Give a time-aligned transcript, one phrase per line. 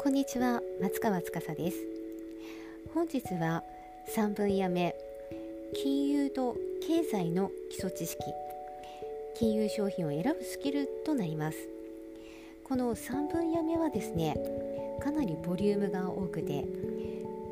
[0.00, 1.76] こんにちは松川司です。
[2.94, 3.64] 本日は
[4.14, 4.94] 3分やめ
[5.74, 8.22] 金融と経済の基礎知識
[9.36, 11.58] 金融商品を選ぶスキルとなります。
[12.62, 14.36] この3分やめはですね
[15.02, 16.64] かなりボリュームが多くて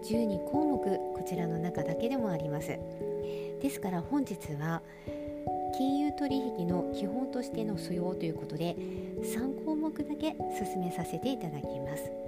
[0.04, 2.78] 12項目こちらの中だけでもあります。
[3.60, 4.82] ですから本日は
[5.76, 8.76] 金融取引の基本としての素養ということで
[9.20, 12.25] 3項目だけ進めさせていただきます。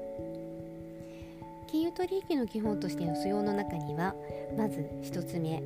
[1.99, 4.15] 取引の基本としての素養の中には
[4.57, 5.61] まず1つ目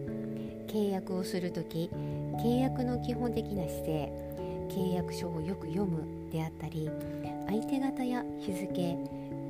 [0.66, 1.90] 契約をする時
[2.42, 4.12] 契約の基本的な姿勢
[4.70, 6.88] 契約書をよく読むであったり
[7.46, 8.66] 相手方や日付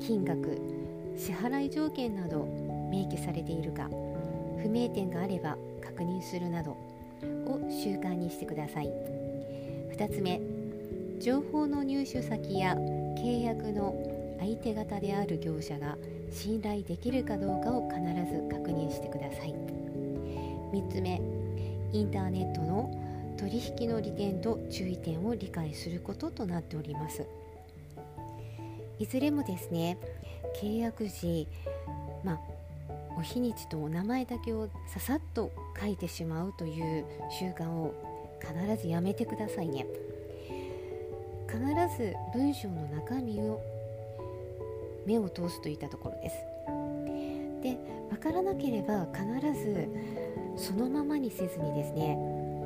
[0.00, 0.60] 金額
[1.16, 2.48] 支払い条件など
[2.90, 3.88] 明記されているか
[4.60, 8.90] 不明点があれば確認するなどを習慣にしてください。
[9.96, 10.40] 2つ目
[11.20, 14.11] 情報の入手先や契約の
[14.42, 15.96] 相手方である業者が
[16.32, 19.54] 信頼できるかどうかを必ず確認してください。
[20.72, 21.22] 3つ目
[21.92, 22.90] インターネットの
[23.38, 27.24] 取引の利点と注意点を理解することとなっております。
[28.98, 29.96] いずれもですね
[30.60, 31.46] 契約時、
[32.24, 32.40] まあ、
[33.16, 37.94] お日にちとお名前だけをささっと書いてしまうという習慣を
[38.40, 39.86] 必ずやめてくださいね。
[41.46, 41.60] 必
[41.96, 43.60] ず文章の中身を
[45.06, 46.36] 目を通すといったところです。
[47.62, 47.78] で
[48.10, 49.24] 分からなければ必
[49.64, 49.88] ず
[50.56, 52.16] そのままにせずにですね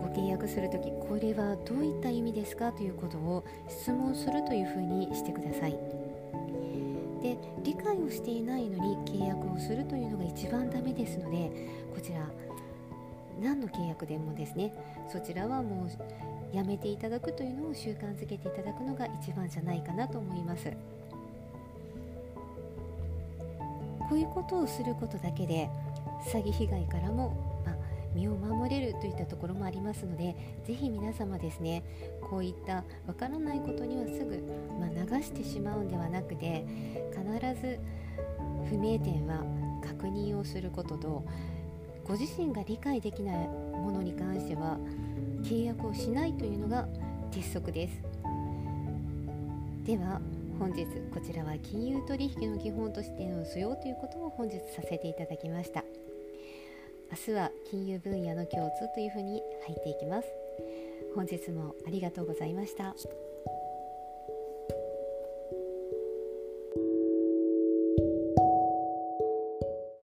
[0.00, 2.72] ご契約する時これはどういった意味ですか？
[2.72, 5.78] ということを質問するというふうにしてください。
[7.22, 11.50] で理解をしていないのに契約をするというのが一番ダメですので
[11.94, 12.30] こちら
[13.40, 14.72] 何の契約でもですね
[15.10, 20.70] そちらはもうやめていただくというのを習慣づけていただくのが一番じゃないかなと思います。
[24.08, 25.68] こういうことをすることだけで
[26.32, 27.76] 詐欺被害からも、まあ、
[28.14, 31.82] 身を守れるといったところもありますのでぜひ皆様ですね
[32.22, 34.42] こういったわからないことにはすぐ、
[34.78, 36.64] まあ、流してしまうんではなくて
[37.10, 37.78] 必ず
[38.68, 39.44] 不明点は
[39.82, 41.24] 確認をすることと
[42.04, 44.78] ご自身が理解できないものに関しては
[45.42, 46.88] 契約をしないというのが
[47.30, 48.02] 鉄則です。
[49.84, 50.20] では
[50.58, 55.84] 本日こちらは金融取引の基本としての素養ということを本日させていただきました
[57.10, 60.28] 明日は金融分野の共通というふうに入っていきます
[61.14, 62.94] 本日もありがとうございました。